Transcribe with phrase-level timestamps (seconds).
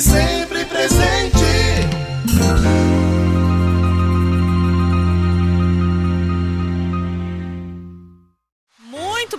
[0.00, 1.21] Sempre presente.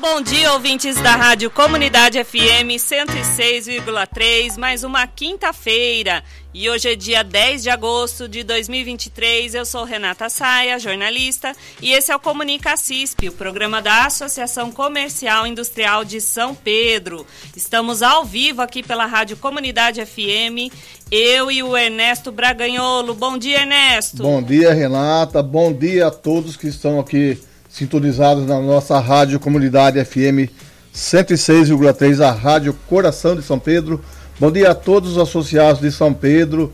[0.04, 6.22] Bom dia, ouvintes da Rádio Comunidade FM 106,3, mais uma quinta-feira.
[6.54, 9.56] E hoje é dia 10 de agosto de 2023.
[9.56, 14.74] Eu sou Renata Saia, jornalista, e esse é o Comunica CISP, o programa da Associação
[14.74, 17.26] Comercial Industrial de São Pedro.
[17.56, 20.70] Estamos ao vivo aqui pela Rádio Comunidade FM,
[21.10, 23.14] eu e o Ernesto Braganholo.
[23.14, 24.22] Bom dia, Ernesto.
[24.22, 25.42] Bom dia, Renata.
[25.42, 27.42] Bom dia a todos que estão aqui
[27.74, 30.48] sintonizados na nossa Rádio Comunidade FM
[30.94, 34.00] 106,3, a Rádio Coração de São Pedro.
[34.40, 36.72] Bom dia a todos os associados de São Pedro,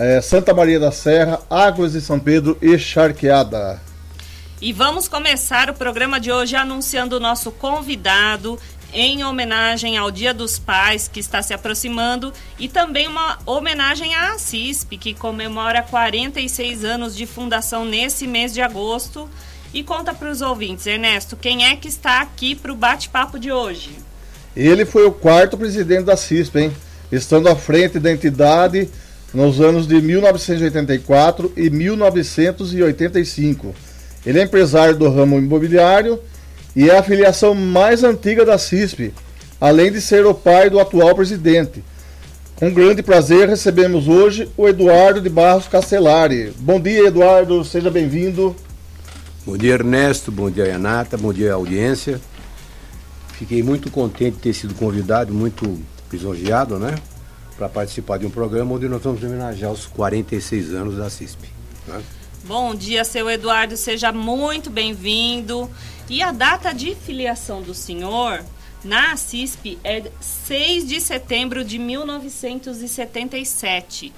[0.00, 3.80] eh, Santa Maria da Serra, Águas de São Pedro e Charqueada.
[4.60, 8.58] E vamos começar o programa de hoje anunciando o nosso convidado
[8.92, 14.36] em homenagem ao Dia dos Pais que está se aproximando e também uma homenagem à
[14.40, 19.30] CISP, que comemora 46 anos de fundação nesse mês de agosto.
[19.74, 23.50] E conta para os ouvintes, Ernesto, quem é que está aqui para o bate-papo de
[23.50, 23.92] hoje?
[24.54, 26.70] Ele foi o quarto presidente da CISP, hein?
[27.10, 28.90] Estando à frente da entidade
[29.32, 33.74] nos anos de 1984 e 1985.
[34.26, 36.20] Ele é empresário do ramo imobiliário
[36.76, 39.14] e é a filiação mais antiga da CISP,
[39.58, 41.82] além de ser o pai do atual presidente.
[42.56, 46.52] Com grande prazer recebemos hoje o Eduardo de Barros Castellari.
[46.58, 48.54] Bom dia, Eduardo, seja bem-vindo.
[49.44, 50.30] Bom dia, Ernesto.
[50.30, 51.18] Bom dia, Renata.
[51.18, 52.20] Bom dia, audiência.
[53.32, 55.82] Fiquei muito contente de ter sido convidado, muito
[56.12, 56.94] lisonjeado, né?
[57.56, 61.48] Para participar de um programa onde nós vamos homenagear os 46 anos da CISP.
[61.88, 62.00] Né?
[62.44, 63.76] Bom dia, seu Eduardo.
[63.76, 65.68] Seja muito bem-vindo.
[66.08, 68.44] E a data de filiação do senhor
[68.84, 74.12] na CISP é 6 de setembro de 1977,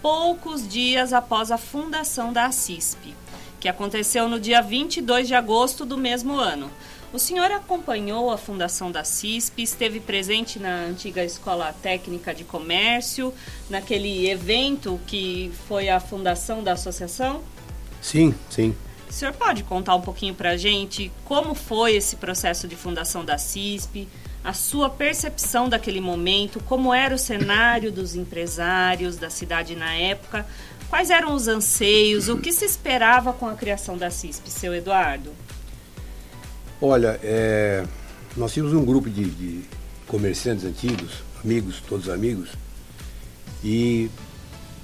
[0.00, 3.14] poucos dias após a fundação da CISP
[3.60, 6.70] que aconteceu no dia 22 de agosto do mesmo ano.
[7.12, 13.34] O senhor acompanhou a fundação da CISP, esteve presente na antiga Escola Técnica de Comércio,
[13.68, 17.42] naquele evento que foi a fundação da associação?
[18.00, 18.74] Sim, sim.
[19.08, 23.24] O senhor pode contar um pouquinho para a gente como foi esse processo de fundação
[23.24, 24.06] da CISP,
[24.42, 30.46] a sua percepção daquele momento, como era o cenário dos empresários da cidade na época,
[30.90, 32.28] Quais eram os anseios?
[32.28, 35.30] O que se esperava com a criação da CISP, seu Eduardo?
[36.82, 37.86] Olha, é,
[38.36, 39.64] nós tínhamos um grupo de, de,
[40.08, 42.50] comerciantes antigos, amigos, todos amigos,
[43.62, 44.10] e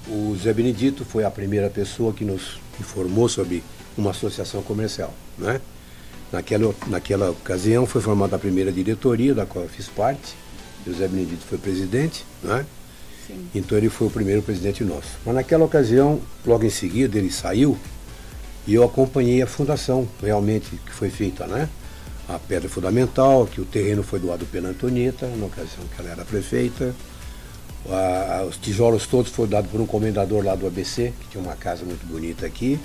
[0.06, 3.65] o Zé Benedito foi a primeira pessoa que nos informou sobre
[3.99, 5.12] uma associação comercial.
[5.37, 5.61] Né?
[6.31, 10.37] Naquela, naquela ocasião foi formada a primeira diretoria, da qual eu fiz parte,
[10.87, 12.25] e o Zé Benedito foi presidente.
[12.44, 12.65] Né?
[13.26, 13.47] Sim.
[13.54, 15.19] Então ele foi o primeiro presidente nosso.
[15.25, 17.76] Mas naquela ocasião, logo em seguida, ele saiu
[18.66, 21.69] e eu acompanhei a fundação realmente que foi feita, né?
[22.28, 26.25] A pedra fundamental, que o terreno foi doado pela Antonieta, na ocasião que ela era
[26.25, 26.94] prefeita.
[27.88, 31.54] A, os tijolos todos foram dados por um comendador lá do ABC, que tinha uma
[31.54, 32.81] casa muito bonita aqui.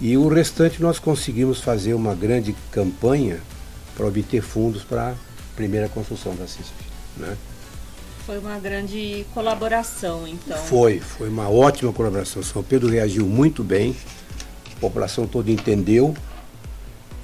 [0.00, 3.40] E o restante nós conseguimos fazer uma grande campanha
[3.94, 5.14] para obter fundos para a
[5.54, 6.74] primeira construção da CISP.
[7.18, 7.36] Né?
[8.26, 10.56] Foi uma grande colaboração, então.
[10.56, 12.42] Foi, foi uma ótima colaboração.
[12.42, 13.94] São Pedro reagiu muito bem,
[14.76, 16.14] a população toda entendeu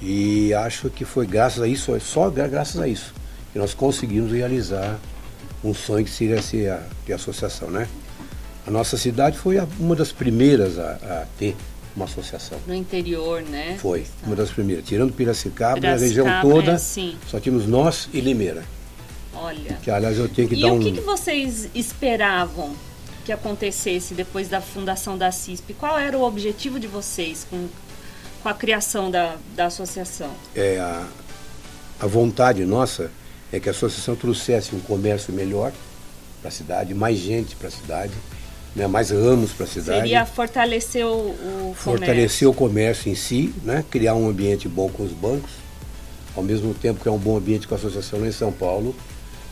[0.01, 3.13] e acho que foi graças a isso, só graças a isso,
[3.51, 4.99] que nós conseguimos realizar
[5.63, 7.87] um sonho que seria ser a, a associação, né?
[8.65, 11.55] A nossa cidade foi a, uma das primeiras a, a, ter
[11.95, 12.59] uma associação.
[12.67, 13.77] No interior, né?
[13.79, 14.85] Foi, uma das primeiras.
[14.85, 18.63] Tirando Piracicaba, Piracicaba a região toda, é, só tínhamos nós e Limeira.
[19.41, 19.77] Olha.
[19.81, 20.75] Que aliás eu tenho que e dar um.
[20.75, 22.75] E o que, que vocês esperavam
[23.25, 25.73] que acontecesse depois da fundação da CISP?
[25.73, 27.67] Qual era o objetivo de vocês com,
[28.43, 30.29] com a criação da, da associação?
[30.55, 31.07] É, a,
[31.99, 33.11] a vontade nossa
[33.51, 35.71] é que a associação trouxesse um comércio melhor
[36.39, 38.13] para a cidade, mais gente para a cidade,
[38.75, 39.99] né, mais ramos para a cidade.
[39.99, 45.03] Seria fortalecer o, o Fortalecer o comércio em si, né, criar um ambiente bom com
[45.03, 45.51] os bancos,
[46.35, 48.95] ao mesmo tempo que é um bom ambiente com a associação em São Paulo,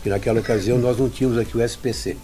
[0.04, 2.16] que naquela ocasião nós não tínhamos aqui o SPC.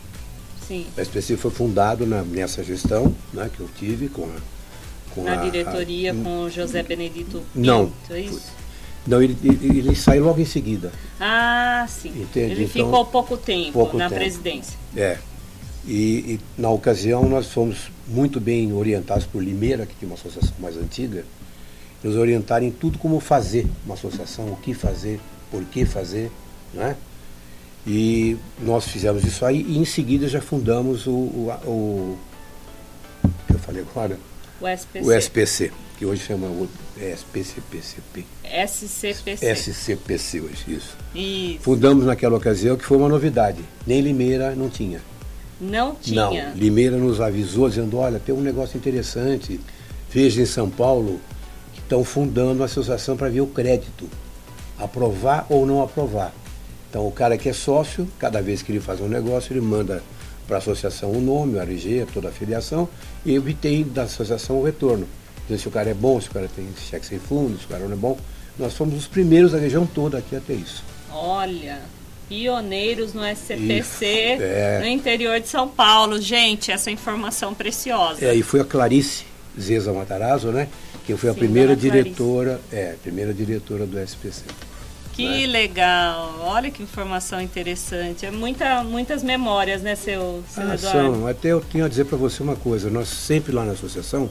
[0.68, 0.86] Sim.
[0.98, 4.56] O SPC foi fundado na, nessa gestão né, que eu tive com a.
[5.14, 7.92] Com Na a- diretoria a- com o José Benedito Pinto, Não.
[8.10, 8.42] é isso?
[9.08, 10.92] Não, ele, ele, ele saiu logo em seguida.
[11.22, 12.10] Ah, sim.
[12.10, 12.54] Entende?
[12.54, 14.20] Ele Então, ficou pouco tempo pouco na tempo.
[14.20, 14.78] presidência.
[14.98, 15.18] É.
[15.88, 20.54] E, e na ocasião nós fomos muito bem orientados por Limeira, que tinha uma associação
[20.60, 21.24] mais antiga,
[22.04, 25.20] nos orientaram em tudo como fazer uma associação, o que fazer,
[25.52, 26.32] por que fazer,
[26.74, 26.96] né?
[27.88, 32.18] E nós fizemos isso aí e em seguida já fundamos o, o, a- o
[33.48, 34.18] que eu falei agora,
[34.60, 35.06] O SPC.
[35.06, 36.68] o SPC, que hoje chama o
[36.98, 38.26] SPCPCP.
[38.44, 39.46] SCPC.
[39.56, 40.98] SCPC hoje, isso.
[41.14, 41.60] Isso.
[41.62, 43.60] Fundamos naquela ocasião que foi uma novidade.
[43.86, 45.00] Nem Limeira não tinha.
[45.62, 46.26] Não tinha.
[46.26, 49.60] Não, Limeira nos avisou dizendo, olha, tem um negócio interessante.
[50.12, 51.20] Veja em São Paulo
[51.74, 54.10] que estão fundando uma associação para ver o crédito.
[54.78, 56.34] Aprovar ou não aprovar.
[56.96, 60.02] Então o cara que é sócio, cada vez que ele faz um negócio, ele manda
[60.48, 62.88] para a associação o nome, o RG, toda a filiação,
[63.26, 65.06] e obtém da associação o retorno.
[65.42, 67.68] Dizendo se o cara é bom, se o cara tem cheque sem fundo, se o
[67.68, 68.18] cara não é bom.
[68.58, 70.86] Nós fomos os primeiros da região toda aqui a ter isso.
[71.12, 71.82] Olha,
[72.30, 74.80] pioneiros no SCPC, Isso, é.
[74.80, 76.22] no interior de São Paulo.
[76.22, 78.24] Gente, essa informação preciosa.
[78.24, 79.26] É, e foi a Clarice
[79.60, 80.70] Zeza Matarazzo, né?
[81.06, 82.04] Que foi a Sim, primeira dona Clarice.
[82.04, 84.44] diretora, é, primeira diretora do SPC.
[85.16, 86.36] Que legal.
[86.42, 88.26] Olha que informação interessante.
[88.26, 90.80] É muita, muitas memórias, né, seu, seu Ah, Eduardo?
[91.16, 91.28] são.
[91.28, 92.90] Até eu tenho a dizer para você uma coisa.
[92.90, 94.30] Nós sempre lá na associação,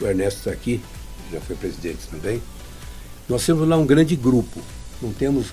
[0.00, 0.80] o Ernesto está aqui,
[1.32, 2.42] já foi presidente também.
[3.28, 4.60] Nós temos lá um grande grupo.
[5.00, 5.46] Não temos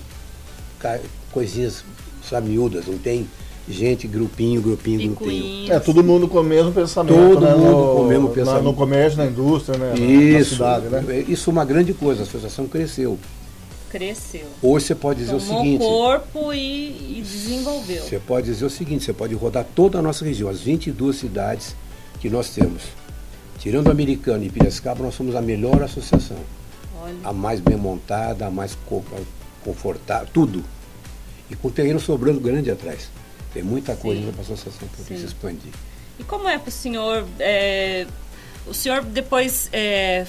[1.32, 1.84] coisinhas,
[2.28, 2.86] sabe, miúdas.
[2.86, 3.28] Não tem
[3.68, 5.16] gente, grupinho, grupinho, grupinho.
[5.42, 5.70] Picuinhos.
[5.70, 7.14] É, todo mundo com o mesmo pensamento.
[7.14, 7.54] Todo né?
[7.54, 8.64] mundo no, com o mesmo na- pensamento.
[8.64, 9.90] no comércio, na indústria, né?
[9.90, 10.04] na- na
[10.40, 11.04] Isso, cidade, né?
[11.08, 12.22] é- isso é uma grande coisa.
[12.22, 13.18] A associação cresceu.
[13.98, 14.44] Cresceu.
[14.60, 15.78] Hoje você pode dizer o Tomou seguinte.
[15.78, 18.02] corpo e, e desenvolveu.
[18.02, 21.76] Você pode dizer o seguinte, você pode rodar toda a nossa região, as 22 cidades
[22.18, 22.82] que nós temos.
[23.60, 26.36] Tirando Americana e Piracicaba, nós somos a melhor associação.
[27.00, 29.04] Olha, A mais bem montada, a mais co-
[29.62, 30.64] confortável, tudo.
[31.48, 33.08] E com o terreno sobrando grande atrás.
[33.52, 35.16] Tem muita coisa para a associação Sim.
[35.18, 35.70] se expandir.
[36.18, 37.24] E como é para o senhor?
[37.38, 38.06] é,
[38.66, 40.26] o senhor depois é,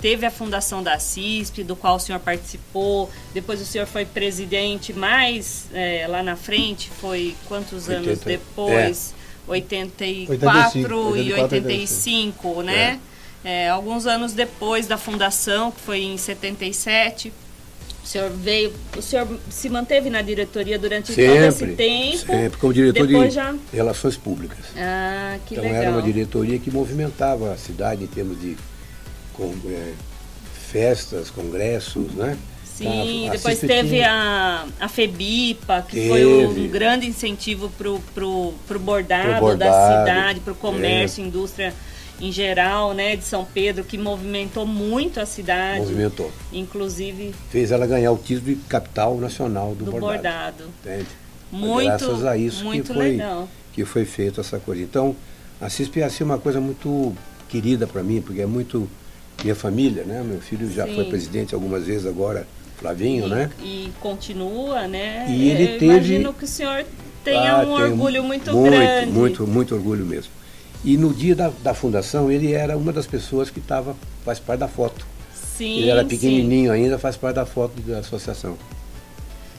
[0.00, 3.10] teve a fundação da CISP, do qual o senhor participou.
[3.32, 9.14] Depois o senhor foi presidente, mais é, lá na frente foi quantos anos 80, depois?
[9.46, 13.00] 84 85, e 84, 85, né?
[13.44, 17.32] É, alguns anos depois da fundação, que foi em 77.
[18.02, 22.18] O senhor veio, o senhor se manteve na diretoria durante todo esse Sempre, tempo.
[22.18, 24.58] sempre como diretor de já relações públicas.
[24.76, 25.82] Ah, que então legal.
[25.82, 28.56] era uma diretoria que movimentava a cidade em termos de
[29.36, 29.92] com, é,
[30.70, 32.36] festas, congressos, né?
[32.64, 36.68] Sim, a depois teve a, a FEBIPA, que foi um Teve.
[36.68, 40.58] grande incentivo para o pro, pro bordado, Pro bordado, da cidade, para o é.
[40.58, 41.72] comércio, indústria
[42.20, 46.30] em geral, né, de São Pedro, que movimentou muito a cidade, movimentou.
[46.52, 50.12] inclusive Fez ela ganhar o título de capital nacional do, do bordado.
[50.12, 50.64] bordado.
[50.84, 51.08] Entende?
[51.50, 53.48] Muito, Graças a isso muito que foi, legal.
[53.72, 54.82] que foi feito essa coisa.
[54.82, 55.14] Então,
[55.60, 57.14] a CISP é assim, uma coisa muito
[57.48, 58.88] querida para mim, porque é muito
[59.42, 60.22] minha família, né?
[60.22, 60.94] Meu filho já Sim.
[60.94, 62.46] foi presidente algumas vezes agora,
[62.78, 63.50] Flavinho, e, né?
[63.60, 65.26] e continua, né?
[65.28, 66.84] E ele Eu teve- imagino que o senhor
[67.22, 69.10] tenha Ah, um orgulho muito, muito, grande.
[69.12, 70.30] Muito, muito orgulho mesmo.
[70.84, 74.60] E no dia da, da fundação, ele era uma das pessoas que estava, faz parte
[74.60, 75.06] da foto.
[75.56, 76.08] Sim, ele era sim.
[76.08, 78.56] pequenininho ainda, faz parte da foto da associação.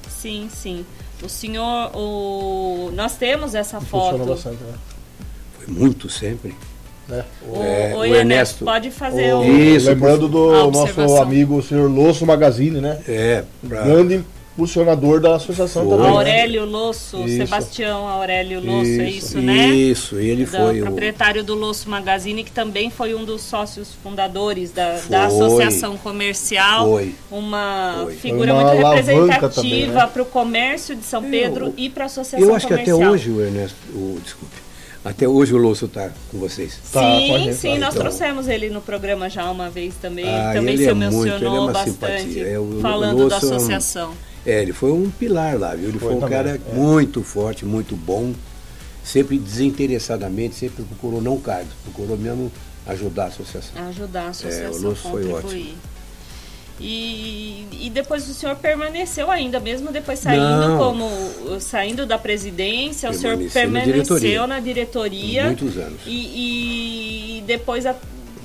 [0.09, 0.85] Sim, sim.
[1.23, 2.91] O senhor, o...
[2.93, 4.17] nós temos essa foto.
[4.25, 4.73] bastante, né?
[5.57, 6.53] Foi muito sempre.
[7.09, 7.23] É.
[7.47, 9.43] O, É, o o Ernesto, pode fazer O-.
[9.43, 12.99] Isso, lembrando do nosso amigo, o senhor Losso Magazine, né?
[13.07, 14.23] É, pra- Grande
[14.57, 15.91] impulsionador da associação Foi.
[15.97, 16.05] também.
[16.11, 16.17] né?
[16.17, 17.35] Aurélio Losso, Isso.
[17.37, 19.67] Sebastião Aurélio Losso, é Isso, isso, né?
[19.67, 20.85] Isso, ele Da- foi o.
[20.85, 25.25] proprietário do Losso Magazine, que também foi um dos sócios fundadores da, da.
[25.25, 26.87] Associação Comercial.
[26.89, 27.13] Foi.
[27.29, 28.13] Uma Foi.
[28.15, 30.09] figura uma muito alavanca representativa né?
[30.11, 32.83] para o comércio de São Pedro Eu- e para a Associação Eu acho que até
[32.85, 33.11] Comercial.
[33.11, 33.75] hoje o Ernesto.
[33.93, 34.55] O, desculpe.
[35.05, 36.79] Até hoje o Losso está com vocês.
[36.91, 38.05] Tá, Sim, sim, tá, nós então.
[38.07, 40.27] trouxemos ele no programa já uma vez também.
[40.27, 41.91] Ah, também ele se é muito, ele é mencionou uma bastante,
[42.23, 42.47] simpatia.
[42.47, 44.13] É, o- o falando da Lúcio é um- associação.
[44.45, 45.89] É, ele foi um pilar lá, viu?
[45.89, 46.73] Ele foi, Foi um também, cara é.
[46.73, 48.33] muito forte, muito bom,
[49.03, 52.51] sempre desinteressadamente, sempre procurou não cargos, procurou mesmo
[52.87, 53.87] ajudar a associação.
[53.89, 55.75] Ajudar a associação É, o Lúcio foi contribuir.
[56.79, 60.77] E, e depois o senhor permaneceu ainda, mesmo depois saindo Não.
[60.77, 61.09] como
[61.59, 64.47] saindo da presidência, o senhor Permaneceu na diretoria.
[64.47, 65.43] na diretoria.
[65.45, 65.99] Muitos anos.
[66.05, 67.95] E, e depois a-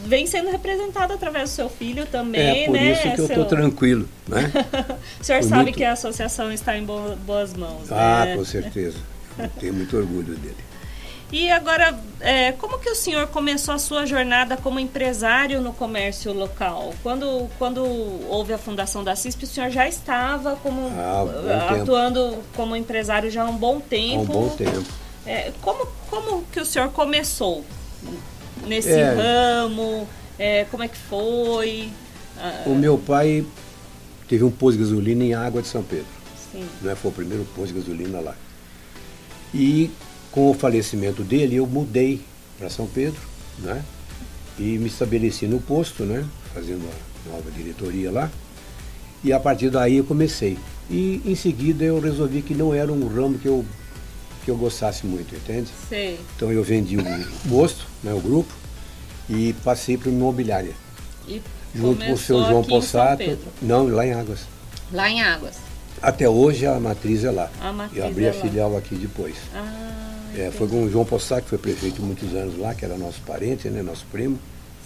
[0.07, 2.93] vem sendo representado através do seu filho também, é, por né?
[2.93, 3.27] isso que eu seu...
[3.27, 4.51] estou tranquilo, né?
[5.21, 8.37] o senhor Foi sabe muito- que a associação está em bo- boas mãos, Ah, né?
[8.37, 8.99] com certeza.
[9.39, 10.57] Eu tenho muito orgulho dele.
[11.33, 16.33] E agora, é, como que o senhor começou a sua jornada como empresário no comércio
[16.33, 16.93] local?
[17.05, 17.85] Quando, quando
[18.29, 21.83] houve a fundação da CISP, o senhor já estava como Ah, eh, tempo.
[21.83, 24.17] atuando como empresário já há um bom tempo.
[24.19, 24.85] Há um bom tempo.
[25.25, 27.65] É, como, como que o senhor começou
[28.67, 29.15] nesse É.
[29.15, 30.09] ramo?
[30.37, 31.91] É, como é que foi?
[32.39, 33.47] Ah, O meu pai
[34.27, 36.07] teve um posto de gasolina em Água de São Pedro.
[36.51, 36.97] sim, né?
[36.97, 38.35] Foi o primeiro posto de gasolina lá.
[39.55, 39.91] E
[40.31, 42.21] com o falecimento dele, eu mudei
[42.59, 43.21] para São Pedro,
[43.59, 43.83] né?
[44.59, 46.25] E me estabeleci no posto, né?
[46.55, 48.31] Fazendo a nova diretoria lá.
[49.25, 50.59] E a partir daí eu comecei.
[50.89, 53.65] E em seguida eu resolvi que não era um ramo que eu,
[54.45, 55.71] que eu gostasse muito, entende?
[55.89, 56.19] sei.
[56.37, 58.53] Então eu vendi o posto, né, o grupo,
[59.29, 60.75] e passei para imobiliária.
[61.29, 61.41] E
[61.75, 63.39] Junto com o seu João Possato.
[63.63, 64.41] Não, lá em Águas.
[64.93, 65.57] Lá em Águas.
[66.03, 67.51] Até hoje a matriz é lá.
[67.61, 68.41] A matriz eu abri é a lá.
[68.41, 69.37] filial aqui depois.
[69.55, 69.90] Ah,
[70.37, 73.21] É, foi com o João Possato, que foi prefeito muitos anos lá, que era nosso
[73.23, 74.39] parente, né, nosso primo.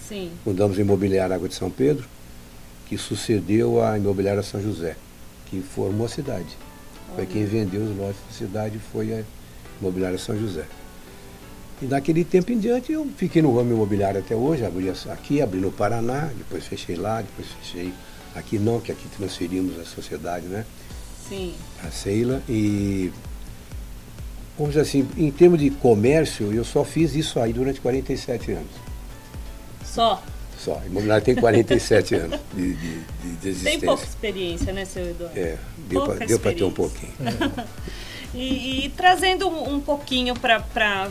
[0.07, 0.31] sim.
[0.43, 2.07] Fundamos a Imobiliária Água de São Pedro,
[2.87, 4.95] que sucedeu a Imobiliária São José,
[5.47, 6.57] que formou a cidade.
[7.15, 9.23] Foi quem vendeu os lotes da cidade, foi a
[9.79, 10.65] Imobiliária São José.
[11.81, 15.59] E daquele tempo em diante eu fiquei no ramo imobiliário até hoje, abri aqui, abri
[15.59, 17.93] no Paraná, depois fechei lá, depois fechei
[18.33, 20.65] aqui não, que aqui transferimos a sociedade, né?
[21.27, 21.55] Sim.
[21.83, 23.11] a Ceila e
[24.57, 28.71] vamos dizer assim, em termos de comércio, eu só fiz isso aí durante 47 anos.
[29.83, 30.21] Só.
[30.57, 30.79] Só.
[30.83, 33.87] A imobiliária tem 47 anos de, de, de- de Tem existência.
[33.87, 35.37] pouca experiência, né, seu Eduardo?
[35.39, 35.57] É,
[36.27, 37.13] deu para ter um pouquinho.
[38.37, 41.09] E, e trazendo um, um pouquinho para.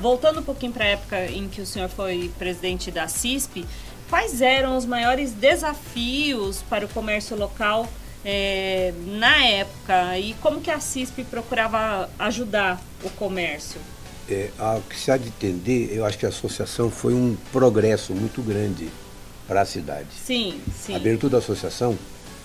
[0.00, 3.66] Voltando um pouquinho para a época em que o senhor foi presidente da CISP,
[4.08, 7.88] quais eram os maiores desafios para o comércio local
[8.24, 10.18] eh, na época?
[10.18, 13.80] E como que a CISP procurava ajudar o comércio?
[14.28, 18.12] É, ao que se há de entender, eu acho que a associação foi um progresso
[18.14, 18.88] muito grande
[19.48, 20.06] para a cidade.
[20.24, 20.94] Sim, sim.
[20.94, 21.98] A abertura da associação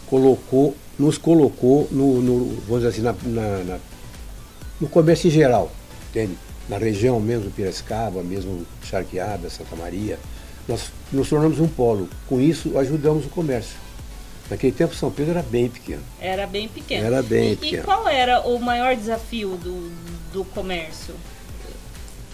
[0.07, 3.79] colocou, nos colocou no, no- vamos dizer assim, na, na- na-
[4.81, 5.71] no comércio em geral,
[6.09, 6.35] entende?
[6.67, 10.17] Na região mesmo, Piracicaba, mesmo Charqueada, Santa Maria,
[10.67, 12.09] nós nos tornamos um polo.
[12.27, 13.77] Com isso, ajudamos o comércio.
[14.49, 16.03] Naquele tempo, São Pedro era bem pequeno.
[16.19, 17.05] Era bem pequeno.
[17.05, 17.83] Era bem e, E pequeno.
[17.83, 19.91] qual era o maior desafio do,
[20.31, 21.15] do comércio?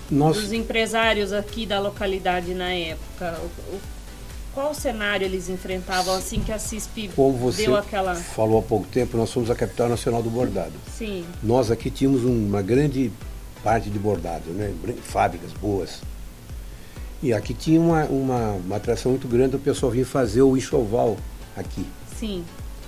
[0.10, 3.82] Nós, Os empresários aqui da localidade na época, o- o-
[4.53, 8.13] qual cenário eles enfrentavam assim que a CISP como você deu aquela.
[8.15, 10.74] falou há pouco tempo, nós somos a capital nacional do bordado.
[10.98, 13.10] Sim, Nós aqui tínhamos um- uma grande
[13.63, 14.74] parte de bordado, né?
[14.84, 16.01] Br- fábricas boas.
[17.24, 21.15] E aqui tinha uma, uma, uma atração muito grande, o pessoal vinha fazer o enxoval
[21.56, 21.86] aqui.
[22.21, 22.43] Sim,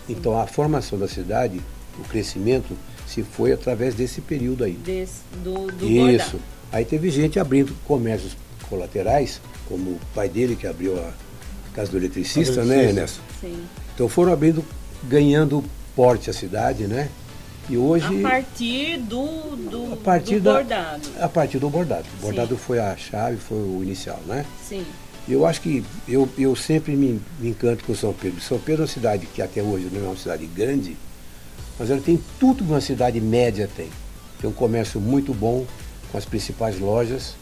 [0.08, 1.60] Então a formação da cidade,
[2.00, 4.74] o crescimento, se foi através desse período aí.
[4.74, 6.40] desse, do, do Isso.
[6.72, 8.36] Aí teve gente abrindo comércios
[8.70, 11.12] colaterais, como o pai dele que abriu a
[11.76, 12.96] casa do eletricista, né, Eletricista.
[13.00, 13.22] Ernesto?
[13.42, 13.64] Sim.
[13.94, 14.64] Então foram abrindo,
[15.04, 15.64] ganhando
[15.96, 17.10] porte a cidade, né?
[17.70, 18.06] E hoje.
[18.26, 21.10] A partir do, do, A partir do da- bordado.
[21.20, 22.06] A partir do bordado.
[22.20, 24.46] O bordado foi a chave, foi o inicial, né?
[24.68, 24.84] Sim,
[25.28, 28.42] Eu acho que eu, eu sempre me, me encanto com São Pedro.
[28.42, 30.98] São Pedro é uma cidade que até hoje não é uma cidade grande,
[31.80, 33.90] mas ela tem tudo que uma cidade média tem.
[34.42, 35.66] Tem um comércio muito bom,
[36.12, 37.36] com as principais lojas.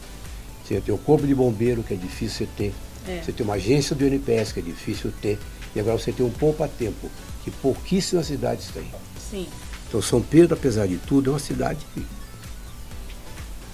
[0.63, 2.73] Você tem o corpo de bombeiro, que é difícil você ter.
[3.07, 3.21] É.
[3.21, 5.39] Você tem uma agência do NPS, que é difícil ter.
[5.75, 7.09] E agora você tem um poupa-tempo,
[7.43, 8.89] que pouquíssimas cidades têm.
[9.29, 9.47] sim.
[9.87, 12.05] Então São Pedro, apesar de tudo, é uma cidade que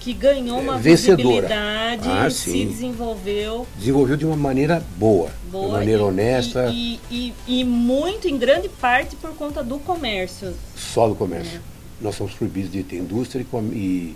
[0.00, 1.16] Que ganhou uma É, vencedora.
[1.26, 2.66] visibilidade, Ah, se sim.
[2.68, 5.66] desenvolveu desenvolveu de uma maneira boa, de boa.
[5.68, 10.54] uma maneira e- honesta, E, e, e muito, em grande parte, por conta do comércio.
[10.76, 11.60] só do comércio.
[12.00, 14.14] Nós somos proibidos de ter indústria e,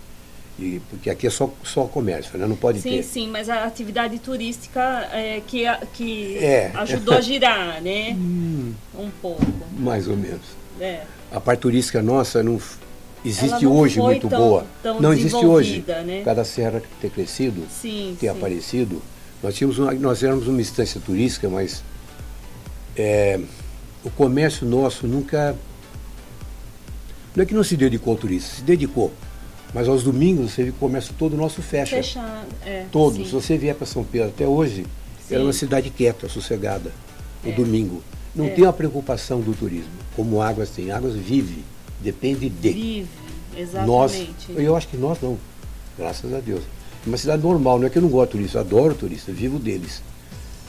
[0.59, 2.47] e- porque aqui é só, só comércio, né?
[2.47, 3.03] não pode Sim, ter.
[3.03, 4.81] sim, mas a atividade turística
[5.13, 6.71] é, que, que É.
[6.75, 8.15] ajudou a girar, né?
[8.17, 9.45] Um pouco.
[9.77, 10.43] Mais ou menos.
[10.81, 11.03] É.
[11.33, 12.61] A parte turística nossa não
[13.25, 14.67] existe hoje muito tão- boa.
[14.83, 15.85] tão não existe hoje.
[16.05, 16.23] né?
[16.25, 18.37] Cada serra ter crescido, Sim, ter sim.
[18.37, 19.03] aparecido.
[19.43, 21.83] Nós tínhamos uma, nós éramos uma instância turística, mas
[22.97, 23.41] é,
[24.05, 25.57] o comércio nosso nunca.
[27.35, 29.13] Não é que não se dedicou ao turista, se dedicou.
[29.75, 31.97] Mas aos domingos você vê que o comércio todo nosso fecha.
[31.97, 32.85] Fechar, é.
[32.93, 33.17] Todos.
[33.19, 33.25] sim.
[33.25, 34.85] Se você vier para São Pedro até hoje,
[35.27, 35.35] Sim.
[35.35, 36.93] era uma cidade quieta, sossegada,
[37.43, 37.55] no É.
[37.55, 38.03] domingo.
[38.35, 38.51] Não É.
[38.51, 40.91] tem uma preocupação do turismo, como Águas tem.
[40.91, 41.65] Águas vive,
[42.03, 42.71] depende de.
[42.71, 43.09] Vive,
[43.87, 44.63] Nós, exatamente.
[44.63, 45.39] eu acho que nós não,
[45.99, 46.63] graças a Deus.
[47.05, 49.59] É uma cidade normal, não é que eu não gosto de turista, adoro turista, vivo
[49.59, 50.03] deles.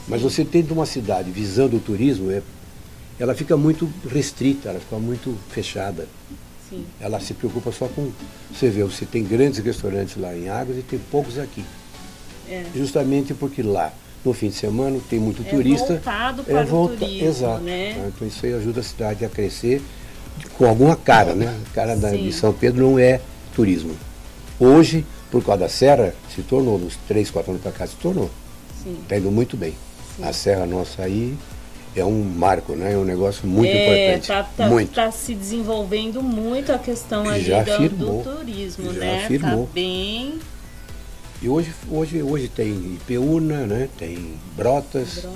[0.08, 2.42] Mas você tem de uma cidade visando o turismo, é,
[3.18, 6.06] ela fica muito restrita, ela fica muito fechada.
[6.68, 6.84] Sim.
[7.00, 8.10] Ela se preocupa só com.
[8.52, 11.64] Você vê, você tem grandes restaurantes lá em Águas e tem poucos aqui.
[12.48, 12.64] É.
[12.74, 13.92] Justamente porque lá,
[14.24, 15.94] no fim de semana, tem muito É turista.
[15.94, 17.62] voltado para o turismo, Exato.
[17.62, 18.10] né?
[18.14, 19.80] Então isso aí ajuda a cidade a crescer
[20.56, 21.54] com alguma cara, né?
[21.70, 23.20] A cara da, de São Pedro não é
[23.54, 23.94] turismo.
[24.58, 28.30] Hoje, por causa da serra, se tornou, nos três, quatro anos para cá, se tornou.
[28.82, 28.96] Sim.
[29.02, 29.74] Está indo muito bem.
[30.16, 30.24] Sim.
[30.24, 31.36] A serra nossa aí
[31.96, 32.92] é um marco, né?
[32.92, 34.28] É um negócio muito é, importante.
[34.28, 34.92] Tá, tá, muito.
[34.94, 38.22] tá se desenvolvendo muito a questão ali Já do, firmou.
[38.22, 39.24] do turismo, Já né?
[39.26, 39.66] firmou.
[39.66, 40.38] Tá bem
[41.42, 43.88] E hoje, hoje, hoje tem Ipeúna, né?
[43.98, 45.32] tem Brotas, brotas.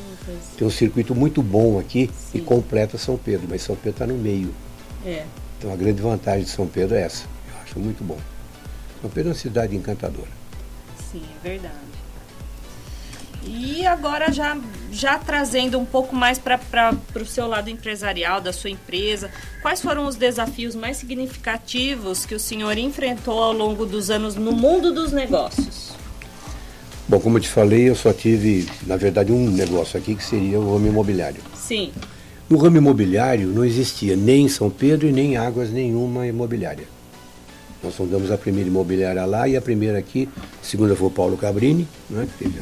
[0.57, 2.45] tem um circuito muito bom aqui e Sim.
[2.45, 4.53] completa São Pedro, mas São Pedro está no meio.
[5.05, 5.25] É.
[5.59, 7.25] Então a grande vantagem de São Pedro é essa.
[7.53, 8.19] Eu acho muito bom.
[9.01, 10.31] São Pedro é uma cidade encantadora.
[11.11, 11.89] Sim, é verdade.
[13.45, 14.59] E agora já,
[14.91, 16.61] já trazendo um pouco mais para
[17.15, 19.31] o seu lado empresarial da sua empresa,
[19.63, 24.53] quais foram os desafios mais significativos que o senhor enfrentou ao longo dos anos no
[24.53, 25.93] mundo dos negócios?
[27.07, 30.61] Bom, como eu te falei, eu só tive, na verdade, um negócio aqui que seria
[30.61, 31.41] o ramo imobiliário.
[31.55, 31.93] Sim,
[32.49, 36.85] No ramo imobiliário não existia nem em São Pedro e nem em Águas nenhuma imobiliária.
[37.83, 41.37] Nós fundamos a primeira imobiliária lá e a primeira aqui, a segunda foi o Paulo
[41.37, 42.59] Cabrini, né, teve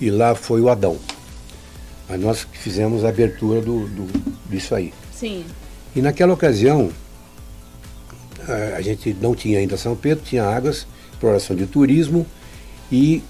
[0.00, 0.96] e lá foi o Adão.
[2.08, 4.92] Mas nós fizemos a abertura do, do- disso aí.
[5.14, 5.44] sim,
[5.94, 6.90] E naquela ocasião,
[8.48, 12.26] a, a gente não tinha ainda São Pedro, tinha Águas, exploração de turismo
[12.90, 13.22] e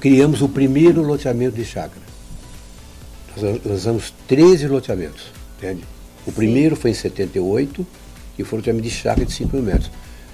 [0.00, 2.07] criamos o primeiro loteamento de chácara.
[3.42, 5.24] Nós lançamos 13 loteamentos,
[5.56, 5.82] entende?
[6.26, 7.86] O primeiro foi em 78
[8.38, 9.90] e foi o loteamento de chácara de 5 mil metros.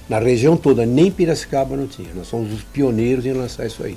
[0.08, 2.12] Na região toda, nem Piracicaba não tinha.
[2.14, 3.96] Nós somos os pioneiros em lançar isso aí.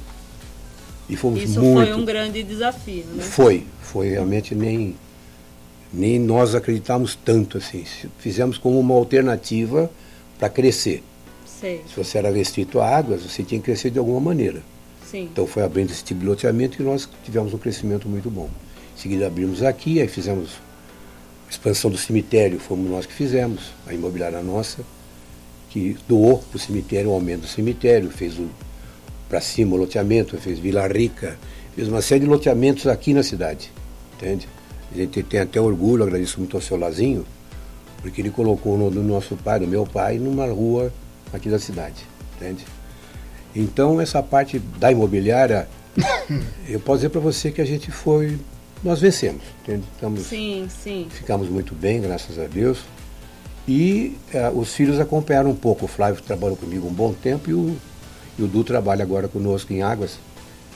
[1.09, 1.85] E fomos isso muito.
[1.89, 3.23] foi um grande desafio, né?
[3.23, 4.95] Foi, foi realmente nem,
[5.91, 7.83] nem nós acreditamos tanto assim.
[8.19, 9.89] Fizemos como uma alternativa
[10.39, 11.03] para crescer.
[11.45, 14.61] Sei, Se você era restrito a águas, você tinha que crescer de alguma maneira.
[15.09, 18.49] sim, Então foi abrindo esse tipo de loteamento que nós tivemos um crescimento muito bom.
[18.97, 20.49] Em seguida abrimos aqui, aí fizemos
[21.45, 24.79] a expansão do cemitério, fomos nós que fizemos, a imobiliária nossa,
[25.69, 28.49] que doou para o cemitério o aumento do cemitério, fez o
[29.29, 31.37] para cima o loteamento, fez Vila Rica,
[31.75, 33.71] fez uma série de loteamentos aqui na cidade,
[34.15, 34.47] entende?
[34.91, 37.23] A gente tem até orgulho, agradeço muito ao seu Lazinho,
[38.01, 40.91] porque ele colocou o nome do nosso pai, do meu pai, numa rua
[41.31, 42.03] aqui da cidade,
[42.35, 42.65] entende?
[43.55, 45.67] Então essa parte da imobiliária,
[46.67, 48.39] eu posso dizer para você que a gente foi,
[48.83, 49.41] nós vencemos?
[49.93, 52.79] Estamos, sim, sim, ficamos muito bem, graças a Deus.
[53.67, 55.85] E eh, os filhos acompanharam um pouco.
[55.85, 57.75] O Flávio trabalhou comigo um bom tempo e o,
[58.39, 60.17] e o Du trabalha agora conosco em Águas,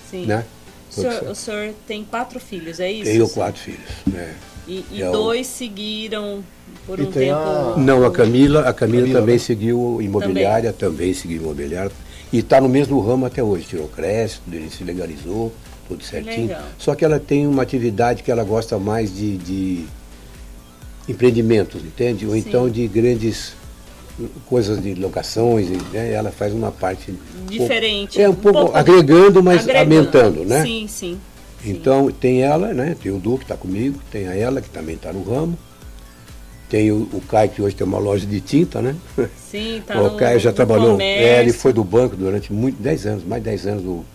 [0.10, 0.26] sim.
[0.26, 0.44] né?
[0.90, 3.10] O senhor, o senhor tem quatro filhos, é isso?
[3.10, 3.80] Eu quatro filhos.
[4.06, 4.36] Né?
[4.68, 6.44] E, e É o- dois seguiram
[6.86, 7.40] por E um tem tempo.
[7.40, 9.40] a- Não, a Camila, a Camila, Camila, também né?
[9.40, 11.92] seguiu imobiliária, também, seguiu imobiliária.
[12.34, 15.54] E está no mesmo ramo até hoje, tirou crédito, ele se legalizou,
[15.92, 16.48] tudo certinho.
[16.48, 16.64] legal.
[16.78, 19.86] Só que ela tem uma atividade que ela gosta mais de, de
[21.08, 22.26] empreendimentos, entende?
[22.26, 22.40] Ou Sim.
[22.40, 23.54] então de grandes
[24.48, 26.12] coisas de locações, né?
[26.14, 28.20] ela faz uma parte um Diferente.
[28.20, 29.96] pouco- é um, pouco, agregando, mas agregando.
[29.96, 30.62] aumentando, né?
[30.64, 31.20] Sim, sim.
[31.64, 31.72] sim.
[31.72, 32.96] Então tem ela, né?
[33.02, 35.58] Tem o Du que está comigo, tem a ela que também está no ramo,
[36.70, 38.96] tem o, o Caio que hoje tem uma loja de tinta, né?
[39.50, 43.24] Sim, tá o Caio já trabalhou, é, ele foi do banco durante muito, 10 anos,
[43.26, 44.06] mais de 10 anos do,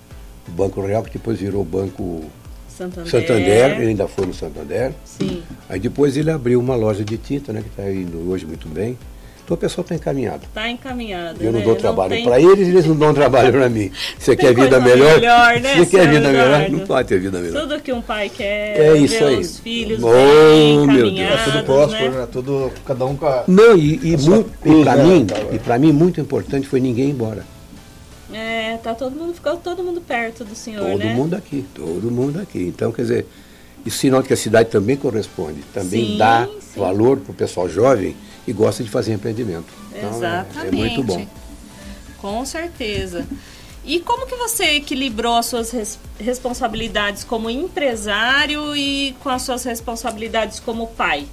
[0.47, 2.25] do Banco Real, que depois virou o Banco
[2.69, 3.11] Santander.
[3.11, 4.93] Santander, ele ainda foi no Santander.
[5.05, 5.43] Sim.
[5.69, 7.63] Aí depois ele abriu uma loja de tinta, né?
[7.63, 8.99] Que está indo hoje muito bem.
[9.45, 10.41] Então o pessoal está encaminhado.
[10.53, 11.37] Tá encaminhado.
[11.41, 11.65] Eu não né?
[11.65, 13.93] dou trabalho tem- para eles, eles não dão trabalho para mim.
[14.19, 15.15] Você quer vida melhor?
[15.21, 16.69] melhor, né, Você quer vida melhor?
[16.69, 17.63] Não pode ter vida melhor.
[17.63, 19.39] Tudo que um pai quer É isso ver aí.
[19.39, 21.21] os filhos Oh, bem meu Deus.
[21.31, 22.19] É tudo próspero, né?
[22.23, 22.29] né?
[22.33, 23.45] Tudo, cada um com a...
[23.47, 25.47] Não, e, e, muito, e para né, mim, cara?
[25.53, 27.45] e para mim muito importante foi ninguém ir embora.
[28.33, 31.15] É, tá todo mundo, ficou todo mundo perto do senhor, Todo né?
[31.15, 32.59] mundo aqui, todo mundo aqui.
[32.67, 33.27] Então, quer dizer,
[33.85, 36.81] isso sinal que a cidade também corresponde, também Sim, dá sim.
[36.81, 39.67] valor para o pessoal jovem e gosta de fazer empreendimento.
[39.95, 40.67] Então, é- Exatamente.
[40.67, 41.27] É, muito bom.
[42.19, 43.25] Com certeza.
[43.85, 49.62] E como que você equilibrou as suas res- responsabilidades como empresário e com as suas
[49.62, 51.29] responsabilidades como pai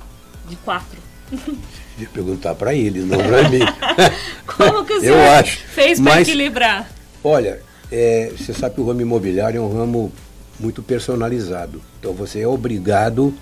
[0.48, 1.00] de quatro?
[1.98, 3.60] De perguntar para eles, não para mim.
[4.48, 6.90] Como que o senhor acho, fez para equilibrar?
[7.24, 7.60] Olha,
[7.92, 10.12] é, você sabe que o ramo imobiliário é um ramo
[10.60, 11.82] muito personalizado.
[12.00, 13.34] Então você é obrigado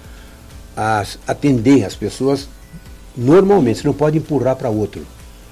[0.76, 2.50] a atender as pessoas
[3.16, 3.80] normalmente.
[3.80, 5.06] Você não pode empurrar para outro.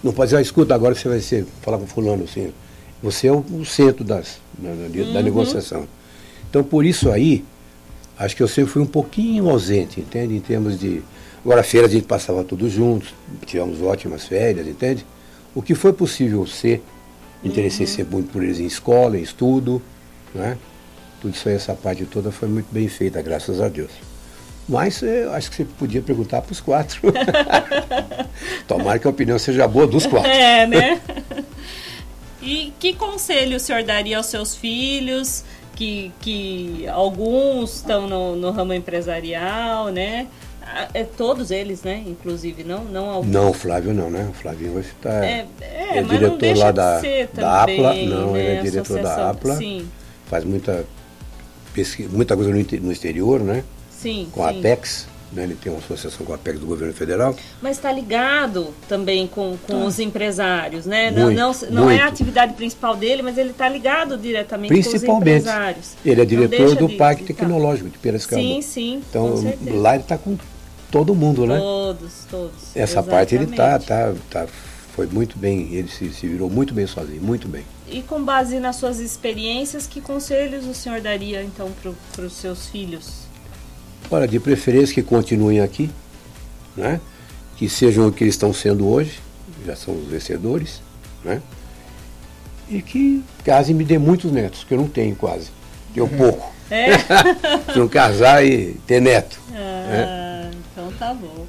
[0.04, 2.52] Não pode dizer, ah, escuta, agora você vai ser, falar com fulano assim.
[3.02, 5.88] Você é o, o centro das, da, da- da negociação.
[6.50, 7.46] Então por isso aí,
[8.18, 10.36] acho que eu sempre fui um pouquinho ausente, entende?
[10.36, 11.02] Em termos de.
[11.44, 13.14] Agora, férias a gente passava todos juntos,
[13.46, 15.06] tivemos ótimas férias, entende?
[15.56, 16.84] O que foi possível ser,
[17.44, 17.92] interessei uhum.
[17.92, 19.82] sempre muito por eles em escola, em estudo,
[20.34, 20.58] né?
[21.22, 23.92] Tudo isso aí, essa parte toda foi muito bem feita, graças a Deus.
[24.68, 27.02] Mas eu acho que você podia perguntar para os quatro.
[28.68, 30.30] Tomara que a opinião seja boa dos quatro.
[30.30, 31.02] É, né?
[32.42, 35.44] E que conselho o senhor daria aos seus filhos,
[35.76, 40.28] que, que alguns estão no, no ramo empresarial, né?
[40.94, 42.04] É, todos eles, né?
[42.06, 43.32] Inclusive, não, não alguns.
[43.32, 44.28] Não, o Flávio não, né?
[44.30, 45.26] O Flávio hoje está.
[45.26, 47.02] É, é, é diretor lá da,
[47.34, 47.94] da APLA.
[48.06, 48.40] Não, né?
[48.40, 49.56] ele é diretor da APLA.
[49.56, 49.88] Sim.
[50.28, 50.86] Faz muita,
[51.74, 53.64] pesquisa, muita coisa no, no exterior, né?
[53.90, 54.30] Sim.
[54.32, 54.48] Com sim.
[54.48, 55.08] a Apex.
[55.32, 57.36] Né, ele tem uma associação com a PEC do governo federal.
[57.62, 59.86] Mas está ligado também com, com ah.
[59.86, 61.12] os empresarios, né?
[61.12, 64.96] Muito, não, não, não é a atividade principal dele, mas ele está ligado diretamente com
[64.96, 65.94] os empresários.
[66.04, 68.42] Ele é diretor do Parque Tecnológico de Piracicaba.
[68.42, 69.04] Sim, sim.
[69.08, 69.36] Então
[69.68, 70.36] lá ele está com
[70.92, 71.58] todo mundo, né?
[71.58, 72.76] Todos, todos.
[72.76, 73.10] Essa exatamente.
[73.10, 74.48] parte ele tá, tá, tá,
[74.96, 77.64] foi muito bem, ele se, se virou muito bem sozinho, muito bem.
[77.88, 81.72] E com base nas suas experiências, que conselhos o senhor daria então
[82.14, 83.22] para os seus filhos?
[84.12, 85.90] Olha, de preferência que continuem aqui,
[86.76, 87.00] né?
[87.56, 89.20] que sejam o que eles estão sendo hoje,
[89.66, 90.82] já são os vencedores,
[91.24, 91.42] né?
[92.70, 95.50] e que casem me dê muitos netos, que eu não tenho quase,
[95.94, 96.18] tenho uhum.
[96.18, 96.54] pouco.
[96.70, 96.98] É?
[97.74, 99.40] Se não casar e ter neto.
[99.52, 100.19] Ah, né?
[101.00, 101.48] Tá bom.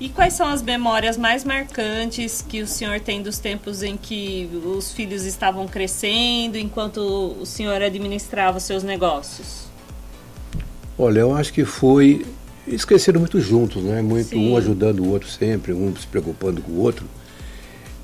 [0.00, 4.50] E quais são as memórias mais marcantes que o senhor tem dos tempos em que
[4.64, 6.98] os filhos estavam crescendo, enquanto
[7.40, 9.68] o senhor administrava seus negócios?
[10.98, 12.26] Olha, eu acho que foi.
[12.66, 14.02] Eles cresceram muito juntos, né?
[14.02, 14.52] Muito, Sim.
[14.52, 17.06] um ajudando o outro sempre, um se preocupando com o outro.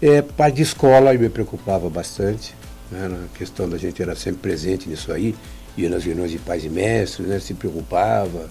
[0.00, 2.54] É, parte de escola me preocupava bastante,
[2.90, 3.08] né?
[3.08, 5.34] na questão da gente era sempre presente nisso aí,
[5.76, 7.38] ia nas reuniões de pais e mestres, né?
[7.38, 8.48] se preocupava,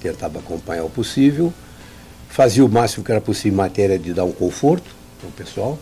[0.00, 1.52] tentava acompanhar o possível,
[2.28, 5.78] fazia o máximo que era possível em matéria de dar um conforto ao pessoal,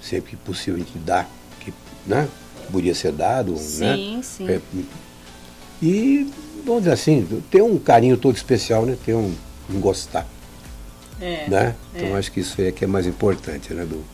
[0.00, 1.26] sempre que possível a gente dá,
[1.60, 1.72] que
[2.06, 2.28] né?
[2.70, 4.22] podia ser dado, sim, né?
[4.22, 4.48] Sim.
[4.48, 4.60] É,
[5.82, 6.30] e
[6.64, 8.96] vamos dizer assim, tem um carinho todo especial, né?
[9.04, 9.34] Tem um,
[9.70, 10.26] um gostar.
[11.20, 11.74] É, né?
[11.94, 12.18] Então é.
[12.18, 14.04] acho que isso aí é que é mais importante, né, Du?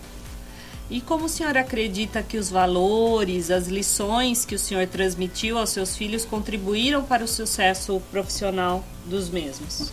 [0.90, 5.70] E como o senhor acredita que os valores, as lições que o senhor transmitiu aos
[5.70, 9.92] seus filhos contribuíram para o sucesso profissional dos mesmos?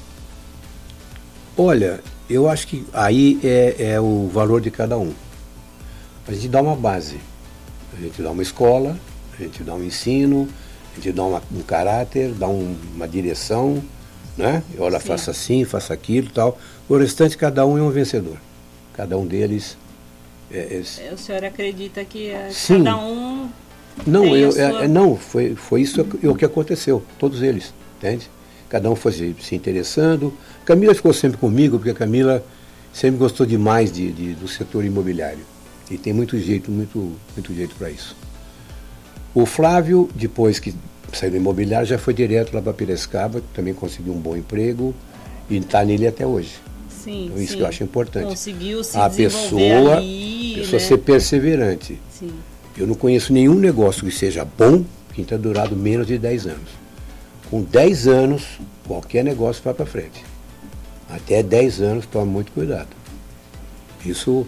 [1.58, 5.14] Olha, eu acho que aí é, é o valor de cada um.
[6.28, 7.20] A gente dá uma base,
[7.98, 8.98] a gente dá uma escola,
[9.38, 10.48] a gente dá um ensino,
[10.94, 13.84] a gente dá uma, um caráter, dá um, uma direção,
[14.38, 14.64] né?
[14.78, 15.08] Olha, Sim.
[15.08, 16.58] faça assim, faça aquilo tal.
[16.88, 18.38] O restante, cada um é um vencedor.
[18.94, 19.78] Cada um deles
[20.54, 21.14] é, é...
[21.14, 23.50] O senhor acredita que é, cada um.
[24.06, 24.84] Não, eu, sua...
[24.84, 28.30] é, não foi, foi isso o que aconteceu, todos eles, entende?
[28.72, 30.34] Cada um foi se, se interessando.
[30.64, 32.42] Camila ficou sempre comigo, porque a Camila
[32.94, 35.44] sempre gostou demais de, de do setor imobiliário.
[35.90, 38.16] E tem muito jeito, muito, muito jeito para isso.
[39.36, 40.74] O Flávio, depois que
[41.12, 44.96] saiu do imobiliário, já foi direto lá para Piracicaba, também conseguiu um bom emprego
[45.50, 46.54] e está nele até hoje.
[46.88, 47.58] Sim, então, isso sim.
[47.58, 48.26] que eu acho importante.
[48.26, 50.88] Conseguiu se a pessoa, ali, pessoa né?
[50.88, 52.00] ser perseverante.
[52.10, 52.32] Sim.
[52.78, 56.81] Eu não conheço nenhum negócio que seja bom que tenha durado menos de 10 anos.
[57.52, 60.24] Com 10 anos, qualquer negócio vai para frente.
[61.10, 62.88] Até 10 anos, toma muito cuidado.
[64.04, 64.48] Isso,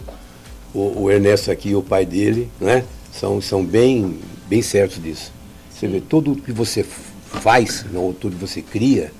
[0.73, 5.31] o, o Ernesto aqui, o pai dele, né, são, são bem bem certos disso.
[5.69, 9.11] Você vê, tudo que você faz, não, tudo que você cria,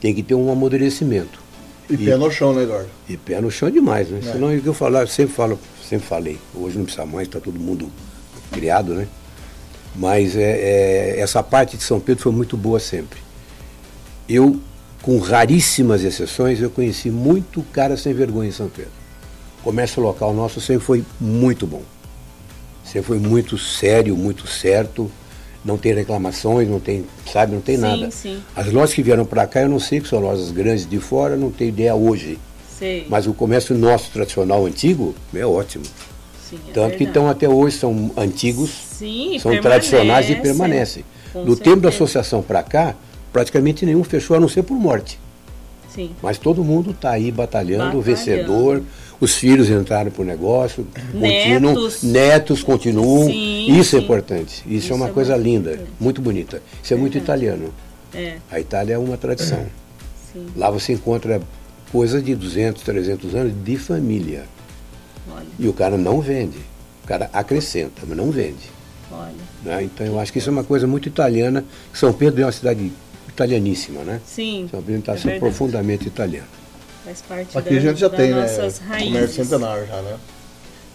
[0.00, 1.40] tem que ter um amadurecimento.
[1.88, 2.88] E, e pé no chão, né, Eduardo?
[3.08, 4.20] E pé no chão é demais, né?
[4.24, 4.32] É.
[4.32, 7.58] Senão, o que eu falar, sempre falo, sempre falei, hoje não precisa mais, está todo
[7.58, 7.90] mundo
[8.50, 9.06] criado, né?
[9.94, 13.20] Mas é, é, essa parte de São Pedro foi muito boa sempre.
[14.28, 14.60] Eu,
[15.02, 18.92] com raríssimas exceções, eu conheci muito cara sem vergonha em São Pedro.
[19.60, 21.82] O comércio local nosso sempre foi muito bom.
[22.84, 25.10] Você foi muito sério, muito certo.
[25.64, 28.10] Não tem reclamações, não tem, sabe, não tem sim, nada.
[28.10, 28.42] Sim.
[28.56, 31.36] As lojas que vieram para cá, eu não sei que são lojas grandes de fora,
[31.36, 32.38] não tenho ideia hoje.
[32.78, 33.06] Sei.
[33.10, 35.84] Mas o comércio nosso tradicional antigo é ótimo.
[36.50, 36.96] Sim, é Tanto verdade.
[36.96, 41.04] que estão até hoje, são antigos, Sim, são tradicionais e permanecem.
[41.32, 41.70] Com Do certeza.
[41.70, 42.94] tempo da associação para cá,
[43.32, 45.18] praticamente nenhum fechou, a não ser por morte.
[45.94, 46.10] Sim.
[46.22, 48.00] Mas todo mundo está aí batalhando, Batalhando.
[48.02, 48.82] vencedor.
[49.20, 52.02] Os filhos entraram para o negócio, continuam, Netos.
[52.02, 53.26] netos continuam.
[53.26, 54.04] Sim, Isso é sim.
[54.04, 54.54] importante.
[54.66, 55.92] Isso, Isso é uma é coisa linda, importante.
[56.00, 56.62] muito bonita.
[56.82, 57.72] Isso é muito italiano.
[58.14, 59.66] É, A Itália é uma tradição.
[60.56, 61.42] Lá você encontra
[61.92, 64.44] coisas de 200, 300 anos de família.
[65.34, 66.58] Olha, E o cara não vende.
[67.04, 68.70] O cara acrescenta, mas não vende.
[69.12, 69.32] olha.
[69.64, 69.82] né?
[69.84, 71.64] Então eu acho que isso é uma coisa muito italiana.
[71.92, 72.90] São Pedro é uma cidade
[73.28, 74.20] italianíssima, né?
[74.26, 74.68] Sim.
[74.72, 76.46] É uma apresentação é profundamente italiana.
[77.04, 78.40] Faz parte Aqui da, a gente já das tem, né?
[78.42, 79.34] nossas Comércio raízes.
[79.34, 80.16] centenário já, né?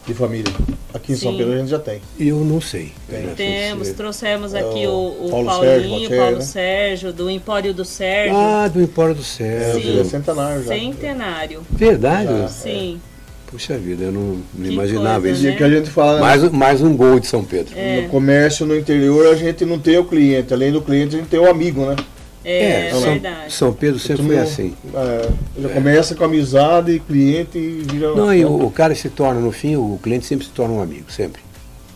[0.07, 0.53] De família.
[0.93, 1.37] Aqui em São Sim.
[1.39, 1.99] Pedro a gente já tem.
[2.19, 2.93] Eu não sei.
[3.09, 3.23] Tem.
[3.25, 6.41] Não Temos, trouxemos É aqui o o, o Paulo Paulinho, Sérgio Paulo né?
[6.43, 8.37] Sérgio, do Empório do Sérgio.
[8.37, 9.99] Ah, do Empório do É, Sérgio.
[9.99, 10.73] é centenário já.
[10.75, 11.65] Centenário.
[11.71, 12.27] Verdade?
[12.27, 12.47] Já.
[12.49, 13.01] Sim.
[13.47, 14.21] Puxa vida, eu não,
[14.53, 15.43] não Que imaginava coisa, isso.
[15.47, 15.55] Né?
[15.55, 16.21] que a gente fala, né?
[16.21, 17.73] Mais, mais um gol de São Pedro.
[17.77, 18.01] É.
[18.01, 20.53] no comércio no interior a gente não tem o cliente.
[20.53, 21.95] Além do cliente a gente tem o amigo, né?
[22.43, 23.53] É, São, verdade.
[23.53, 24.73] São Pedro sempre Tudo- foi assim.
[24.93, 25.29] É,
[25.61, 28.13] já começa com amizade, cliente e vira.
[28.13, 30.81] Não, e o, o cara se torna, no fim, o cliente sempre se torna um
[30.81, 31.41] amigo, sempre.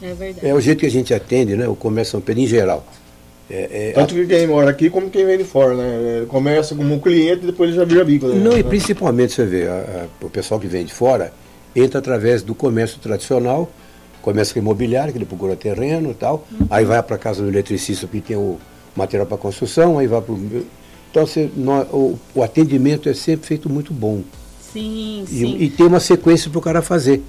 [0.01, 0.47] É verdade.
[0.47, 1.67] É o jeito que a gente atende, né?
[1.67, 2.85] O comércio São Pedro em geral.
[3.49, 6.21] É, é, Tanto que quem mora aqui como quem vem de fora, né?
[6.21, 8.27] É, Começa como um cliente e depois ele já vira amigo.
[8.27, 8.35] Né?
[8.35, 11.33] Não, e principalmente você vê, a- a- o pessoal que vem de fora
[11.75, 13.69] entra através do comércio tradicional,
[14.21, 18.21] comércio imobiliário, que ele procura terreno e tal, aí vai para casa do eletricista que
[18.21, 18.59] tem o
[18.95, 20.63] material para construção, aí vai para o.
[21.09, 21.49] Então você,
[21.91, 24.21] o, o atendimento é sempre feito muito bom.
[24.71, 25.57] Sim, E, sim.
[25.59, 27.23] e tem uma sequência para o cara fazer.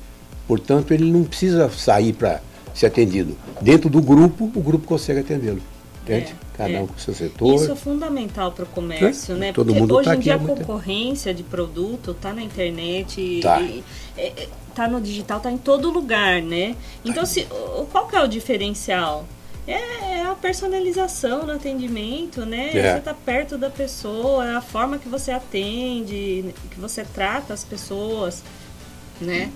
[0.47, 2.43] Portanto, ele não precisa sair para
[2.75, 3.35] ser atendido.
[3.63, 5.61] Dentro do grupo, o grupo consegue atendê-lo.
[6.17, 6.33] Entende?
[6.33, 6.81] É, Cada é.
[6.81, 7.55] um com seu setor.
[7.55, 9.53] Isso é fundamental para o comércio, É, né?
[9.53, 13.41] todo Porque mundo hoje tá em aqui dia a concorrência de produto tá na internet,
[13.43, 13.61] Tá.
[13.61, 13.83] e-
[14.17, 16.77] é- é- tá no digital, tá em todo lugar, né?
[17.05, 19.27] Então, se, o- qual que é o diferencial?
[19.67, 22.71] É a personalização no atendimento, né?
[22.75, 22.95] É.
[22.95, 27.63] Você tá perto da pessoa, é a forma que você atende, que você trata as
[27.63, 28.43] pessoas,
[29.21, 29.51] né?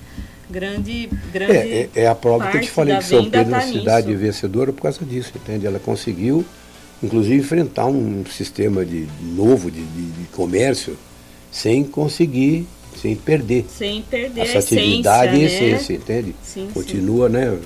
[0.55, 3.59] Grande, grande É, é, é a prova que eu te falei que São Pedro é
[3.59, 4.19] tá uma cidade nisso.
[4.21, 5.67] vencedora por causa disso, entende?
[5.67, 6.45] Ela conseguiu,
[7.03, 10.97] inclusive, enfrentar um sistema de, novo de, de- de comércio
[11.51, 15.45] sem conseguir, sem perder sem perder essa a essência, atividade e né?
[15.47, 16.37] essência, entende?
[16.41, 17.59] Sim, Continua, né?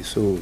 [0.00, 0.40] Isso,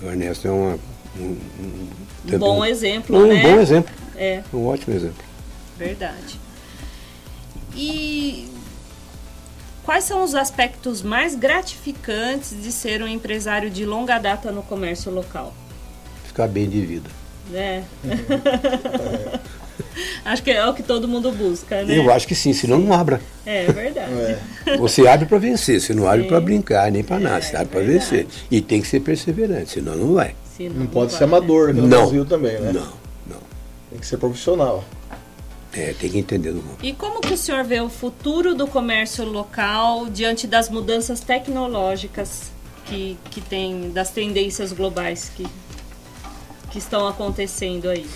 [0.00, 0.78] Ernesto é uma,
[1.18, 1.88] um, um-
[2.34, 3.42] Um bom um- exemplo, um né?
[3.42, 5.24] bom exemplo, É, um ótimo exemplo.
[5.76, 6.38] verdade.
[7.74, 8.48] E
[9.86, 15.10] quais são os aspectos mais gratificantes de ser um empresário de longa data no comércio
[15.12, 15.54] local?
[16.24, 17.08] Ficar bem de vida.
[17.50, 17.84] Né?
[20.24, 21.96] Acho que é o que todo mundo busca, né?
[21.96, 23.20] Eu acho que sim, senão não abra.
[23.46, 24.12] É verdade.
[24.66, 24.76] É.
[24.76, 26.28] Você abre para vencer, você não abre Sim.
[26.28, 27.98] para brincar, nem para nada, É, você abre para verdade.
[28.10, 28.26] vencer.
[28.50, 30.34] E tem que ser perseverante, senão não vai.
[30.56, 31.98] Se Não pode vai, ser amador aqui no Não.
[32.02, 32.72] Brasil também, né?
[32.72, 32.82] Não,
[33.26, 33.40] não.
[33.90, 34.84] Tem que ser profissional.
[35.76, 36.78] É, tem que entender do mundo.
[36.82, 42.50] E como que o senhor vê o futuro do comércio local diante das mudanças tecnológicas
[42.86, 45.46] que, que tem, das tendências globais que,
[46.70, 48.06] que estão acontecendo aí?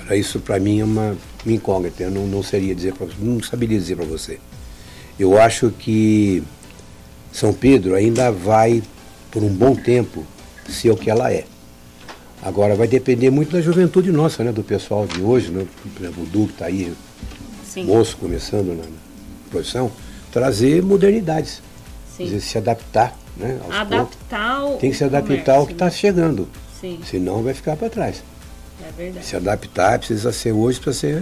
[0.00, 1.16] Olha, isso para mim é uma,
[1.46, 4.38] uma incógnita, eu não, não seria dizer para não saberia dizer para você.
[5.18, 6.42] Eu acho que
[7.32, 8.82] São Pedro ainda vai,
[9.30, 10.26] por um bom tempo,
[10.68, 11.46] ser o que ela é.
[12.42, 14.52] Agora vai depender muito da juventude nossa, né?
[14.52, 15.66] Do pessoal de hoje, né?
[15.94, 16.94] Por exemplo, o Du que está aí,
[17.64, 18.88] Sim, moço começando na, na
[19.50, 19.90] profissão,
[20.32, 21.60] trazer modernidades.
[22.16, 22.48] Quer dizer, sim.
[22.48, 23.56] se adaptar, né?
[23.60, 23.76] poucos.
[23.76, 25.90] Adaptar o Tem que se adaptar ao que está né?
[25.90, 26.48] chegando.
[26.80, 28.22] Sim, Senão vai ficar para trás.
[28.82, 29.26] é verdade.
[29.26, 31.20] Se adaptar precisa ser hoje para ser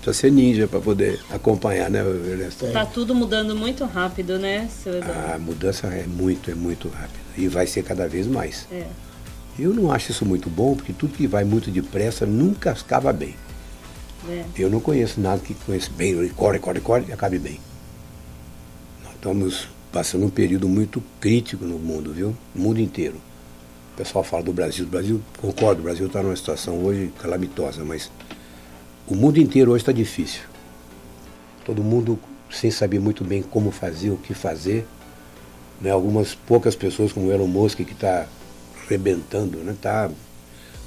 [0.00, 2.66] precisa ser ninja para poder acompanhar, né, Ernesto?
[2.72, 5.34] Tá tudo mudando muito rápido, né, seu Eduardo?
[5.34, 7.20] A mudança é muito, é muito rápida.
[7.36, 8.66] E vai ser cada vez mais.
[8.72, 8.86] É,
[9.60, 13.34] Eu não acho isso muito bom, porque tudo que vai muito depressa nunca acaba bem.
[14.26, 14.44] é.
[14.56, 17.60] Eu não conheço nada que conheça bem, corre, corre, corre e acabe bem.
[19.04, 22.34] Nós estamos passando um período muito crítico no mundo, viu?
[22.54, 23.16] No mundo inteiro.
[23.92, 24.86] O pessoal fala do Brasil.
[24.86, 28.10] O Brasil, concordo, o Brasil está numa situação hoje calamitosa, mas
[29.06, 30.40] o mundo inteiro hoje está difícil.
[31.66, 32.18] Todo mundo
[32.50, 34.86] sem saber muito bem como fazer, o que fazer.
[35.82, 35.90] Né?
[35.90, 38.26] Algumas poucas pessoas, como o Elon Musk, que está
[38.94, 39.76] arrebentando, está né?
[39.80, 40.10] Tá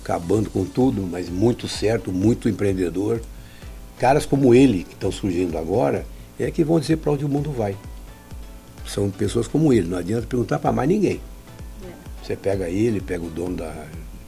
[0.02, 3.22] acabando com tudo, mas muito certo, muito empreendedor.
[3.98, 6.06] Caras como ele, que estão surgindo agora,
[6.38, 7.78] é que vão dizer para onde o mundo vai.
[8.86, 11.22] São pessoas como ele, não adianta perguntar para mais ninguém.
[12.22, 13.86] Você pega ele, pega o dono da,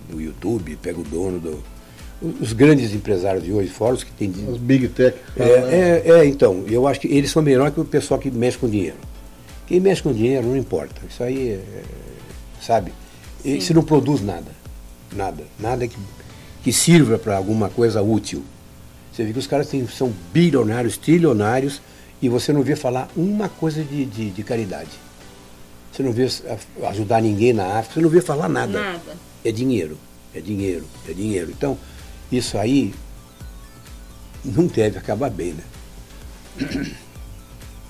[0.10, 1.64] do YouTube, pega o dono do.
[2.42, 4.34] Os grandes empresários de hoje, fora os que têm.
[4.48, 5.18] Os Big Tech.
[5.38, 8.58] É, é, é, então, eu acho que eles são melhor que o pessoal que mexe
[8.58, 8.98] com dinheiro.
[9.68, 10.96] Quem mexe com dinheiro não importa.
[11.10, 11.84] Isso aí, é,
[12.62, 12.94] sabe?
[13.46, 14.52] E se não produz nada.
[15.16, 15.44] Nada.
[15.60, 15.98] Nada que,
[16.64, 18.44] que sirva para alguma coisa útil.
[19.12, 21.82] Você vê que os caras têm, são bilionários, trilionários,
[22.22, 24.90] e você não vê falar uma coisa de, de, de caridade.
[25.92, 26.28] Você não vê
[26.90, 28.82] ajudar ninguém na África, você não vê falar nada.
[28.82, 29.18] Nada.
[29.46, 29.98] É dinheiro,
[30.34, 31.52] é dinheiro, é dinheiro.
[31.52, 31.78] Então,
[32.32, 32.94] isso aí
[34.44, 35.64] não deve acabar bem, né?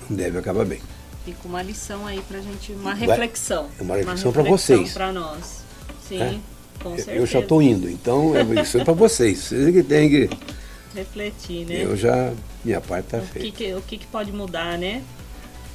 [0.07, 0.79] Não deve acabar bem.
[1.25, 3.67] Fica uma lição aí pra gente, uma Vai- reflexão.
[3.79, 4.93] é uma reflexão pra vocês.
[4.93, 5.63] Pra nós.
[6.07, 6.21] Sim.
[6.21, 6.35] É.
[6.83, 7.17] Com certeza.
[7.17, 9.39] Eu já estou indo, então é isso é para vocês.
[9.39, 10.29] Vocês que têm que.
[10.93, 11.83] Refletir, né?
[11.83, 12.31] Eu já.
[12.63, 13.57] Minha parte está feita.
[13.57, 15.01] que, o que, que pode mudar, né?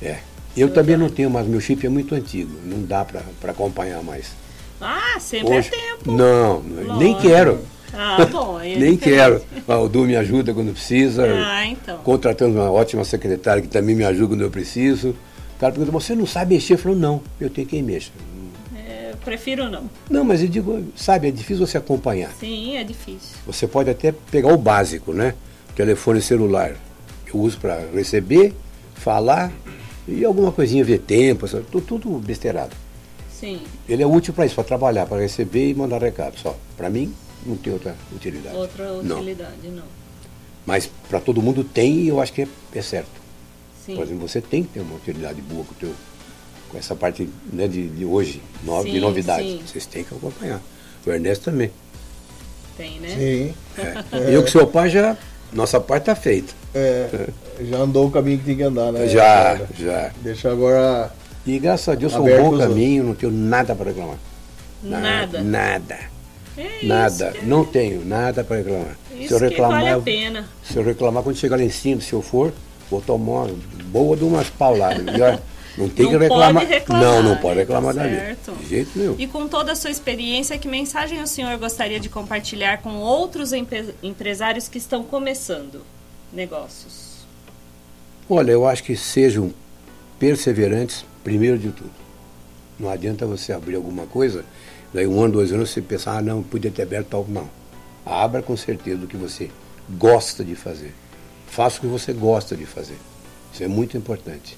[0.00, 0.18] É.
[0.56, 4.32] Eu também não tenho mais, meu chip é muito antigo, não dá para acompanhar mais.
[4.80, 6.10] Ah, sempre Hoje, é tempo.
[6.12, 6.62] Não,
[6.98, 7.60] nem quero.
[7.92, 8.58] Ah, bom.
[8.62, 8.98] é Nem diferente.
[8.98, 9.42] quero.
[9.68, 11.24] Ah, O Du me ajuda quando precisa.
[11.26, 11.98] Ah, então.
[11.98, 15.14] Contratando uma ótima secretária que também me ajuda quando eu preciso.
[15.60, 16.72] O cara pergunta, você não sabe mexer?
[16.72, 18.10] Eu falo, não, eu tenho quem mexa.
[18.74, 19.90] É, prefiro não.
[20.08, 22.32] Não, mas eu digo, sabe, é difícil você acompanhar.
[22.40, 23.36] Sim, é difícil.
[23.46, 25.34] Você pode até pegar o básico, né?
[25.76, 26.74] Telefone celular.
[27.26, 28.54] Eu uso para receber,
[28.94, 29.52] falar
[30.08, 31.66] e alguma coisinha ver tempo, sabe?
[31.70, 32.74] tudo, tudo besteirado.
[33.30, 36.56] Sim, Ele é útil para isso, para trabalhar, para receber e mandar recado só.
[36.74, 38.56] Para mim, não tem outra utilidade.
[38.56, 39.16] outra Não.
[39.18, 39.84] utilidade, não.
[40.64, 43.19] Mas para todo mundo tem e eu acho que é, é certo.
[43.84, 43.94] Sim.
[43.96, 45.92] Por exemplo, você tem que ter uma utilidade boa com, teu,
[46.70, 49.46] com essa parte né, de, de hoje, no, de Sim, novidades.
[49.46, 49.62] sim.
[49.66, 50.60] Vocês têm que acompanhar.
[51.06, 51.70] O Ernesto também.
[52.76, 53.08] Tem, né?
[53.08, 53.54] Sim.
[53.78, 54.34] É.
[54.34, 55.16] Eu com seu pai já.
[55.52, 56.52] Nossa parte está feita.
[56.74, 57.28] É,
[57.62, 59.08] já andou o caminho que tem que andar, né?
[59.08, 59.74] já, Ricardo?
[59.78, 60.10] já.
[60.22, 61.12] Deixa agora.
[61.44, 64.18] E graças a Deus sou um bom caminho, não tenho nada para reclamar.
[64.82, 65.42] Nada.
[65.42, 65.98] Nada.
[66.56, 67.32] É Nada.
[67.34, 68.96] Isso, Não tenho nada para reclamar.
[69.18, 70.48] isso se eu reclamar, que vale a pena.
[70.62, 72.52] se eu reclamar quando chegar lá em cima, se eu for,
[72.90, 75.04] vou tomar uma boa de umas pauladas.
[75.78, 76.52] Não tem Não que reclamar.
[76.54, 78.36] pode reclamar, Não, não pode reclamar Tá da vida.
[78.60, 79.14] De jeito nenhum.
[79.18, 83.52] E com toda a sua experiência, que mensagem o senhor gostaria de compartilhar com outros
[83.52, 85.82] empre- empresários que estão começando
[86.32, 87.20] negócios?
[88.28, 89.52] Olha, eu acho que sejam
[90.18, 91.90] perseverantes, primeiro de tudo.
[92.78, 94.44] Não adianta você abrir alguma coisa,
[94.92, 97.26] daí um ano, dois anos você pensar, ah, não, podia ter aberto tal.
[97.28, 97.48] Não.
[98.04, 99.50] Abra com certeza o que você
[99.98, 100.92] gosta de fazer.
[101.50, 102.96] Faça o que você gosta de fazer.
[103.52, 104.56] Isso é muito importante.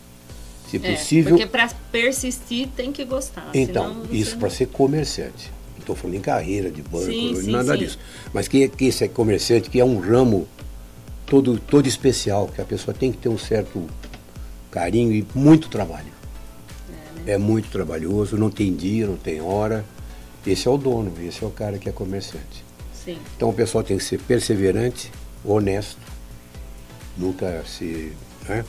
[0.70, 1.30] Se É, possível.
[1.36, 3.50] porque para persistir tem que gostar.
[3.54, 5.50] Então, isso não- para ser comerciante.
[5.74, 7.78] Não estou falando em carreira de banco, Sim, sim, nada sim.
[7.78, 7.98] disso.
[8.32, 10.46] Mas que, que esse é comerciante, que é um ramo
[11.26, 13.86] todo, todo especial, que a pessoa tem que ter um certo
[14.70, 16.12] carinho e muito trabalho.
[17.26, 17.32] né?
[17.34, 19.84] É, muito trabalhoso, não tem dia, não tem hora.
[20.46, 22.64] Esse é o dono, esse é o cara que é comerciante.
[23.04, 25.10] Sim, Então o pessoal tem que ser perseverante,
[25.44, 25.98] honesto,
[27.16, 28.12] nunca se.
[28.48, 28.64] Né,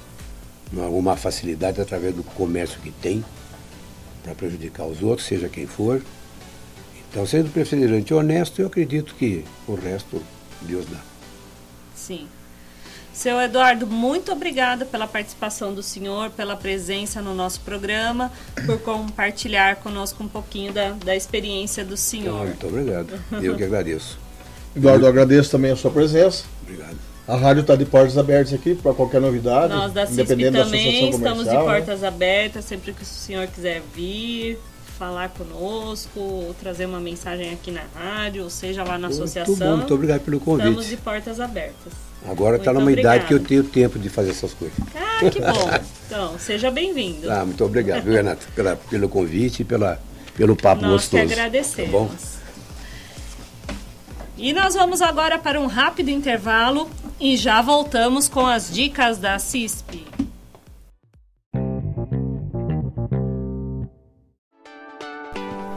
[0.77, 3.23] alguma facilidade através do comércio que tem
[4.23, 6.01] para prejudicar os outros, seja quem for.
[7.09, 10.21] Então, sendo perseverante e honesto, eu acredito que o resto
[10.61, 10.99] Deus dá.
[11.95, 12.27] sim.
[13.13, 18.31] Seu Eduardo, muito obrigada pela participação do senhor, pela presença no nosso programa,
[18.65, 22.47] por compartilhar conosco um pouquinho da, da experiência do senhor.
[22.47, 23.13] muito obrigado.
[23.39, 24.17] Eu que agradeço.
[24.75, 26.45] Eduardo, eu agradeço também a sua presença.
[26.63, 26.97] Obrigado.
[27.27, 29.73] A rádio está de portas abertas aqui para qualquer novidade.
[29.73, 31.65] Nós da CISP independente da também associação estamos de comercial.
[31.67, 31.73] né?
[31.77, 34.59] portas abertas, sempre que o senhor quiser vir,
[34.99, 39.55] falar conosco, ou trazer uma mensagem aqui na rádio, ou seja lá na Muito associação.
[39.55, 40.97] bom, muito obrigado pelo Estamos de convite.
[40.97, 41.93] portas abertas.
[42.29, 44.77] Agora está numa idade que eu tenho tempo de fazer essas coisas.
[44.95, 45.69] Ah, que bom.
[46.07, 47.31] Então, seja bem-vindo.
[47.31, 49.97] Ah, muito obrigado, viu, Renato, pela, pelo convite e pela,
[50.35, 51.33] pelo papo Nós que gostoso.
[51.33, 51.91] agradecemos.
[51.91, 52.11] Tá bom?
[54.37, 56.89] E nós vamos agora para um rápido intervalo
[57.23, 60.05] e já voltamos com as dicas da CISP.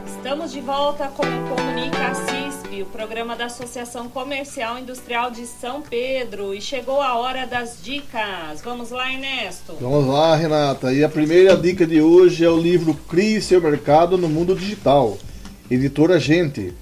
[0.05, 5.81] Estamos de volta com o Comunica CISP, o programa da Associação Comercial Industrial de São
[5.81, 6.53] Pedro.
[6.53, 8.61] E chegou a hora das dicas.
[8.61, 9.77] Vamos lá, Ernesto.
[9.79, 10.91] Vamos lá, Renata.
[10.91, 15.17] E a primeira dica de hoje é o livro Crie seu mercado no mundo digital.
[15.71, 16.73] Editora Gente.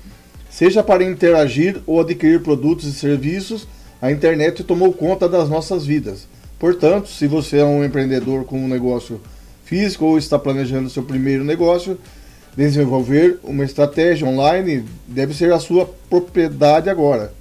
[0.50, 3.68] Seja para interagir ou adquirir produtos e serviços,
[4.02, 6.28] a internet tomou conta das nossas vidas.
[6.60, 9.22] Portanto, se você é um empreendedor com um negócio
[9.64, 11.98] físico ou está planejando seu primeiro negócio,
[12.56, 17.34] desenvolver uma estratégia online deve ser a sua propriedade agora.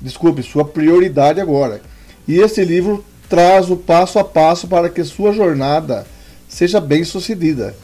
[0.00, 1.80] Desculpe, sua prioridade agora.
[2.28, 6.06] E esse livro traz o passo a passo para que sua jornada
[6.48, 7.74] seja bem sucedida.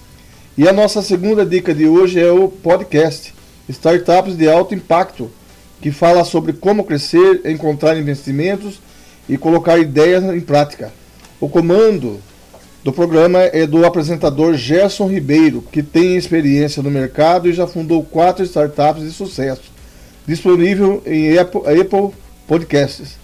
[0.57, 3.33] E a nossa segunda dica de hoje é o podcast
[3.69, 5.31] Startups de Alto Impacto,
[5.83, 8.81] que fala sobre como crescer, encontrar investimentos
[9.29, 10.93] e colocar ideias em prática.
[11.41, 12.21] O comando
[12.85, 18.05] do programa é do apresentador Gerson Ribeiro, que tem experiência no mercado e já fundou
[18.05, 19.73] quatro startups de sucesso,
[20.25, 22.11] disponível em Apple, Apple
[22.47, 23.17] Podcasts.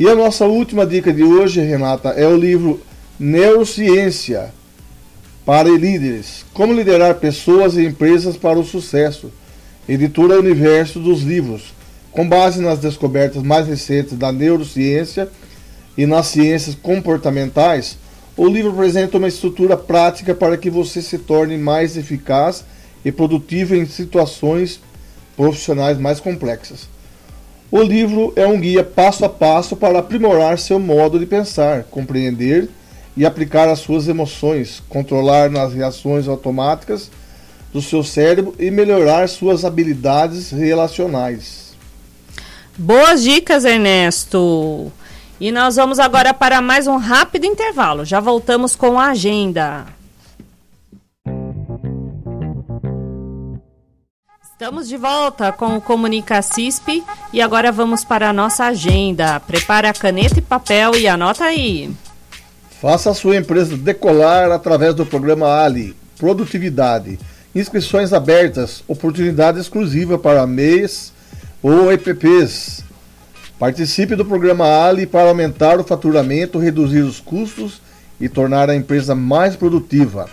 [0.00, 2.80] E a nossa última dica de hoje, Renata, é o livro
[3.20, 4.50] Neurociência
[5.44, 9.30] para líderes: Como liderar pessoas e empresas para o sucesso.
[9.88, 11.74] Editora Universo dos Livros,
[12.12, 15.28] com base nas descobertas mais recentes da neurociência
[15.96, 17.98] e nas ciências comportamentais.
[18.36, 22.64] O livro apresenta uma estrutura prática para que você se torne mais eficaz
[23.04, 24.80] e produtivo em situações
[25.36, 26.88] profissionais mais complexas.
[27.70, 32.68] O livro é um guia passo a passo para aprimorar seu modo de pensar, compreender
[33.16, 37.10] e aplicar as suas emoções, controlar nas reações automáticas
[37.72, 41.61] do seu cérebro e melhorar suas habilidades relacionais.
[42.78, 44.90] Boas dicas, Ernesto!
[45.38, 48.02] E nós vamos agora para mais um rápido intervalo.
[48.04, 49.86] Já voltamos com a agenda.
[54.50, 59.38] Estamos de volta com o Comunica CISP e agora vamos para a nossa agenda.
[59.40, 61.90] Prepara a caneta e papel e anota aí.
[62.80, 67.18] Faça a sua empresa decolar através do programa Ali, Produtividade.
[67.54, 71.12] Inscrições abertas, oportunidade exclusiva para MEIs
[71.62, 72.84] ou EPPs.
[73.58, 77.80] Participe do programa Ali para aumentar o faturamento, reduzir os custos
[78.20, 80.28] e tornar a empresa mais produtiva.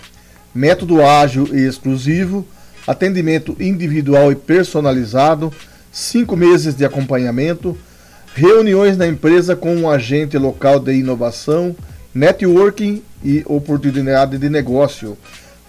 [0.54, 2.46] Método ágil e exclusivo
[2.90, 5.54] atendimento individual e personalizado,
[5.92, 7.78] cinco meses de acompanhamento,
[8.34, 11.76] reuniões na empresa com um agente local de inovação,
[12.16, 15.16] networking e oportunidade de negócio.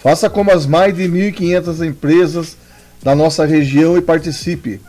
[0.02, 2.56] Faça como as mais de 1.500 empresas
[3.02, 4.80] da nossa região e participe.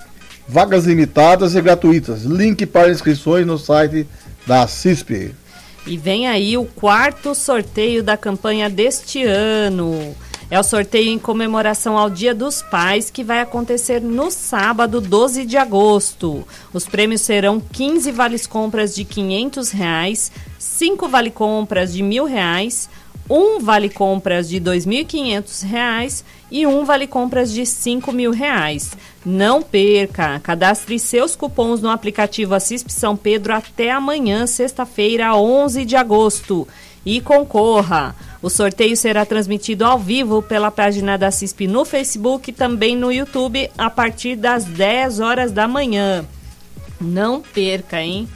[0.51, 2.23] Vagas limitadas e gratuitas.
[2.23, 4.05] Link para inscrições no site
[4.45, 5.33] da CISP.
[5.87, 10.13] E vem aí o quarto sorteio da campanha deste ano.
[10.49, 15.45] É o sorteio em comemoração ao Dia dos Pais, que vai acontecer no sábado, 12
[15.45, 16.45] de agosto.
[16.73, 22.89] Os prêmios serão 15 vales compras de 500 reais, 5 vale compras de reais,
[23.29, 28.91] um vale compras de 2.500 reais e um vale compras de 5 mil reais.
[29.25, 30.39] Não perca!
[30.39, 36.67] Cadastre seus cupons no aplicativo Assisp São Pedro até amanhã, sexta-feira, 11 de agosto.
[37.05, 38.15] E concorra!
[38.41, 43.11] O sorteio será transmitido ao vivo pela página da CISP no Facebook e também no
[43.11, 46.25] YouTube a partir das 10 horas da manhã.
[46.99, 48.27] Não perca, hein?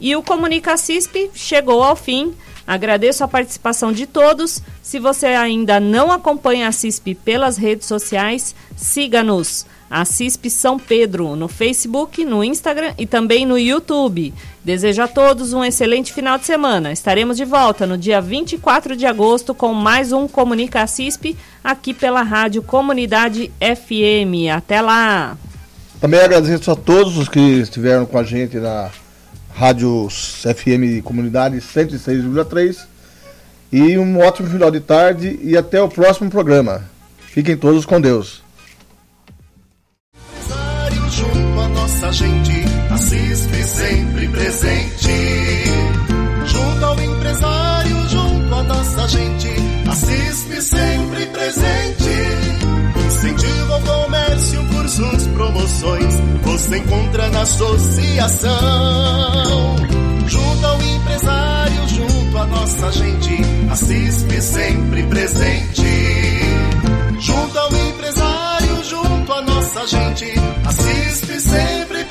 [0.00, 2.34] E o Comunica CISP chegou ao fim.
[2.72, 4.62] Agradeço a participação de todos.
[4.82, 9.66] Se você ainda não acompanha a CISP pelas redes sociais, siga-nos.
[9.90, 14.32] A CISP São Pedro no Facebook, no Instagram e também no YouTube.
[14.64, 16.90] Desejo a todos um excelente final de semana.
[16.90, 22.22] Estaremos de volta no dia 24 de agosto com mais um Comunica CISP aqui pela
[22.22, 24.48] Rádio Comunidade FM.
[24.50, 25.36] Até lá!
[26.00, 28.90] Também agradeço a todos os que estiveram com a gente na
[29.54, 32.78] Rádio FM Comunidade 106,3.
[33.72, 36.84] E um ótimo final de tarde e até o próximo programa.
[37.18, 38.42] Fiquem todos com Deus.
[46.44, 49.52] Junto ao empresário, junto a nossa gente,
[50.62, 52.01] sempre presente.
[55.62, 58.50] soluções você encontra na associação.
[60.26, 63.36] Junto ao empresário, junto à nossa gente,
[63.70, 65.82] a CISP sempre presente.
[67.20, 70.32] Junto ao empresário, junto à nossa gente,
[70.64, 72.01] a CISP sempre